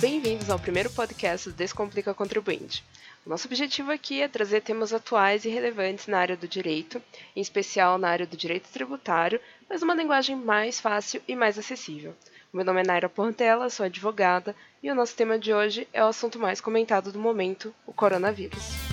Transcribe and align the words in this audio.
Bem-vindos 0.00 0.48
ao 0.48 0.60
primeiro 0.60 0.88
podcast 0.90 1.50
do 1.50 1.56
Descomplica 1.56 2.14
Contribuinte. 2.14 2.84
Nosso 3.26 3.48
objetivo 3.48 3.90
aqui 3.90 4.22
é 4.22 4.28
trazer 4.28 4.60
temas 4.60 4.92
atuais 4.92 5.44
e 5.44 5.48
relevantes 5.48 6.06
na 6.06 6.20
área 6.20 6.36
do 6.36 6.46
direito, 6.46 7.02
em 7.34 7.40
especial 7.40 7.98
na 7.98 8.08
área 8.08 8.24
do 8.24 8.36
direito 8.36 8.68
tributário, 8.72 9.40
mas 9.68 9.82
uma 9.82 9.96
linguagem 9.96 10.36
mais 10.36 10.78
fácil 10.78 11.20
e 11.26 11.34
mais 11.34 11.58
acessível. 11.58 12.14
Meu 12.52 12.64
nome 12.64 12.80
é 12.80 12.86
Naira 12.86 13.08
Portela, 13.08 13.68
sou 13.70 13.86
advogada, 13.86 14.54
e 14.80 14.88
o 14.88 14.94
nosso 14.94 15.16
tema 15.16 15.36
de 15.36 15.52
hoje 15.52 15.88
é 15.92 16.04
o 16.04 16.06
assunto 16.06 16.38
mais 16.38 16.60
comentado 16.60 17.10
do 17.10 17.18
momento, 17.18 17.74
o 17.84 17.92
coronavírus. 17.92 18.87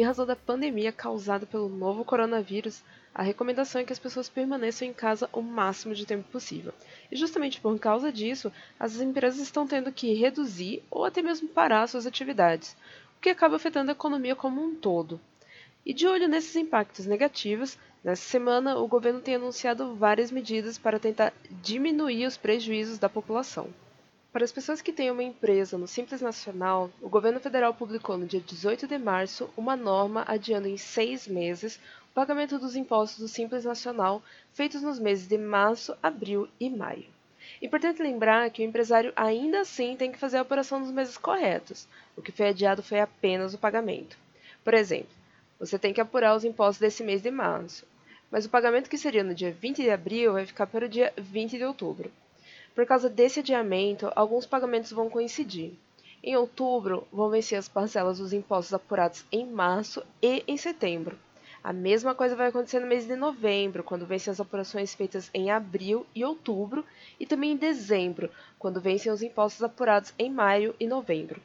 Em 0.00 0.02
razão 0.02 0.24
da 0.24 0.34
pandemia 0.34 0.92
causada 0.92 1.44
pelo 1.44 1.68
novo 1.68 2.06
coronavírus, 2.06 2.82
a 3.14 3.22
recomendação 3.22 3.82
é 3.82 3.84
que 3.84 3.92
as 3.92 3.98
pessoas 3.98 4.30
permaneçam 4.30 4.88
em 4.88 4.94
casa 4.94 5.28
o 5.30 5.42
máximo 5.42 5.94
de 5.94 6.06
tempo 6.06 6.26
possível. 6.32 6.72
E 7.12 7.16
justamente 7.16 7.60
por 7.60 7.78
causa 7.78 8.10
disso, 8.10 8.50
as 8.78 8.98
empresas 8.98 9.38
estão 9.40 9.66
tendo 9.66 9.92
que 9.92 10.14
reduzir 10.14 10.82
ou 10.90 11.04
até 11.04 11.20
mesmo 11.20 11.50
parar 11.50 11.86
suas 11.86 12.06
atividades, 12.06 12.74
o 13.18 13.20
que 13.20 13.28
acaba 13.28 13.56
afetando 13.56 13.90
a 13.90 13.92
economia 13.92 14.34
como 14.34 14.64
um 14.64 14.74
todo. 14.74 15.20
E 15.84 15.92
de 15.92 16.06
olho 16.06 16.28
nesses 16.28 16.56
impactos 16.56 17.04
negativos, 17.04 17.76
nessa 18.02 18.22
semana 18.22 18.78
o 18.78 18.88
governo 18.88 19.20
tem 19.20 19.34
anunciado 19.34 19.94
várias 19.96 20.30
medidas 20.30 20.78
para 20.78 20.98
tentar 20.98 21.34
diminuir 21.62 22.24
os 22.24 22.38
prejuízos 22.38 22.98
da 22.98 23.10
população. 23.10 23.68
Para 24.32 24.44
as 24.44 24.52
pessoas 24.52 24.80
que 24.80 24.92
têm 24.92 25.10
uma 25.10 25.24
empresa 25.24 25.76
no 25.76 25.88
Simples 25.88 26.20
Nacional, 26.20 26.88
o 27.02 27.08
governo 27.08 27.40
federal 27.40 27.74
publicou 27.74 28.16
no 28.16 28.26
dia 28.26 28.40
18 28.40 28.86
de 28.86 28.96
março 28.96 29.50
uma 29.56 29.74
norma 29.74 30.24
adiando 30.24 30.68
em 30.68 30.76
seis 30.76 31.26
meses 31.26 31.80
o 32.08 32.14
pagamento 32.14 32.56
dos 32.56 32.76
impostos 32.76 33.18
do 33.18 33.26
Simples 33.26 33.64
Nacional 33.64 34.22
feitos 34.52 34.82
nos 34.82 35.00
meses 35.00 35.26
de 35.26 35.36
março, 35.36 35.96
abril 36.00 36.48
e 36.60 36.70
maio. 36.70 37.06
Importante 37.60 38.00
lembrar 38.00 38.48
que 38.50 38.62
o 38.62 38.64
empresário 38.64 39.12
ainda 39.16 39.62
assim 39.62 39.96
tem 39.96 40.12
que 40.12 40.18
fazer 40.18 40.38
a 40.38 40.42
operação 40.42 40.78
nos 40.78 40.92
meses 40.92 41.18
corretos. 41.18 41.88
O 42.16 42.22
que 42.22 42.30
foi 42.30 42.50
adiado 42.50 42.84
foi 42.84 43.00
apenas 43.00 43.52
o 43.52 43.58
pagamento. 43.58 44.16
Por 44.62 44.74
exemplo, 44.74 45.10
você 45.58 45.76
tem 45.76 45.92
que 45.92 46.00
apurar 46.00 46.36
os 46.36 46.44
impostos 46.44 46.78
desse 46.78 47.02
mês 47.02 47.20
de 47.20 47.32
março, 47.32 47.84
mas 48.30 48.46
o 48.46 48.50
pagamento 48.50 48.88
que 48.88 48.96
seria 48.96 49.24
no 49.24 49.34
dia 49.34 49.50
20 49.50 49.82
de 49.82 49.90
abril 49.90 50.34
vai 50.34 50.46
ficar 50.46 50.68
para 50.68 50.86
o 50.86 50.88
dia 50.88 51.12
20 51.18 51.58
de 51.58 51.64
outubro. 51.64 52.12
Por 52.80 52.86
causa 52.86 53.10
desse 53.10 53.40
adiamento, 53.40 54.10
alguns 54.16 54.46
pagamentos 54.46 54.90
vão 54.90 55.10
coincidir. 55.10 55.72
Em 56.24 56.34
outubro, 56.34 57.06
vão 57.12 57.28
vencer 57.28 57.58
as 57.58 57.68
parcelas 57.68 58.16
dos 58.16 58.32
impostos 58.32 58.72
apurados 58.72 59.22
em 59.30 59.44
março 59.44 60.02
e 60.22 60.42
em 60.48 60.56
setembro. 60.56 61.18
A 61.62 61.74
mesma 61.74 62.14
coisa 62.14 62.34
vai 62.34 62.48
acontecer 62.48 62.80
no 62.80 62.86
mês 62.86 63.06
de 63.06 63.14
novembro, 63.16 63.84
quando 63.84 64.06
vencem 64.06 64.30
as 64.30 64.40
apurações 64.40 64.94
feitas 64.94 65.28
em 65.34 65.50
abril 65.50 66.06
e 66.14 66.24
outubro, 66.24 66.82
e 67.20 67.26
também 67.26 67.52
em 67.52 67.56
dezembro, 67.56 68.30
quando 68.58 68.80
vencem 68.80 69.12
os 69.12 69.22
impostos 69.22 69.62
apurados 69.62 70.14
em 70.18 70.30
maio 70.30 70.74
e 70.80 70.86
novembro. 70.86 71.38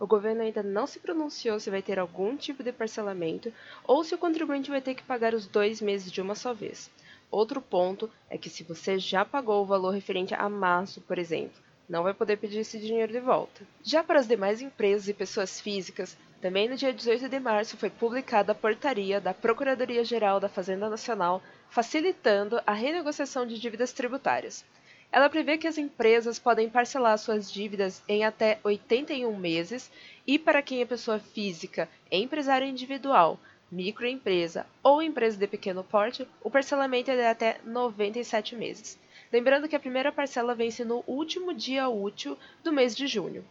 O 0.00 0.06
governo 0.06 0.40
ainda 0.40 0.62
não 0.62 0.86
se 0.86 0.98
pronunciou 0.98 1.60
se 1.60 1.68
vai 1.68 1.82
ter 1.82 1.98
algum 1.98 2.38
tipo 2.38 2.62
de 2.62 2.72
parcelamento 2.72 3.52
ou 3.86 4.02
se 4.02 4.14
o 4.14 4.18
contribuinte 4.18 4.70
vai 4.70 4.80
ter 4.80 4.94
que 4.94 5.02
pagar 5.02 5.34
os 5.34 5.46
dois 5.46 5.82
meses 5.82 6.10
de 6.10 6.22
uma 6.22 6.34
só 6.34 6.54
vez. 6.54 6.90
Outro 7.30 7.60
ponto 7.60 8.10
é 8.30 8.38
que 8.38 8.50
se 8.50 8.62
você 8.62 8.98
já 8.98 9.24
pagou 9.24 9.62
o 9.62 9.66
valor 9.66 9.90
referente 9.90 10.34
a 10.34 10.48
março, 10.48 11.00
por 11.00 11.18
exemplo, 11.18 11.60
não 11.88 12.02
vai 12.02 12.14
poder 12.14 12.36
pedir 12.36 12.60
esse 12.60 12.78
dinheiro 12.78 13.12
de 13.12 13.20
volta. 13.20 13.62
Já 13.82 14.02
para 14.02 14.18
as 14.18 14.26
demais 14.26 14.62
empresas 14.62 15.08
e 15.08 15.14
pessoas 15.14 15.60
físicas, 15.60 16.16
também 16.40 16.68
no 16.68 16.76
dia 16.76 16.92
18 16.92 17.28
de 17.28 17.40
março 17.40 17.76
foi 17.76 17.90
publicada 17.90 18.52
a 18.52 18.54
portaria 18.54 19.20
da 19.20 19.32
Procuradoria-Geral 19.32 20.38
da 20.38 20.48
Fazenda 20.48 20.88
Nacional 20.88 21.42
facilitando 21.70 22.60
a 22.66 22.72
renegociação 22.72 23.46
de 23.46 23.58
dívidas 23.58 23.92
tributárias. 23.92 24.64
Ela 25.10 25.30
prevê 25.30 25.56
que 25.56 25.66
as 25.66 25.78
empresas 25.78 26.38
podem 26.38 26.68
parcelar 26.68 27.16
suas 27.18 27.50
dívidas 27.50 28.02
em 28.08 28.24
até 28.24 28.58
81 28.62 29.36
meses 29.36 29.90
e, 30.26 30.38
para 30.38 30.60
quem 30.60 30.80
é 30.80 30.84
pessoa 30.84 31.18
física, 31.18 31.88
empresário 32.10 32.66
individual, 32.66 33.38
microempresa 33.70 34.66
ou 34.82 35.02
empresa 35.02 35.36
de 35.36 35.46
pequeno 35.46 35.82
porte, 35.82 36.26
o 36.42 36.50
parcelamento 36.50 37.10
é 37.10 37.16
de 37.16 37.22
até 37.22 37.60
97 37.64 38.54
meses. 38.54 38.98
Lembrando 39.32 39.68
que 39.68 39.76
a 39.76 39.80
primeira 39.80 40.12
parcela 40.12 40.54
vence 40.54 40.84
no 40.84 41.02
último 41.06 41.52
dia 41.52 41.88
útil 41.88 42.38
do 42.62 42.72
mês 42.72 42.94
de 42.94 43.06
junho. 43.06 43.44